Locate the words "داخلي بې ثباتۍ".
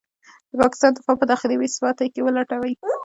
1.31-2.07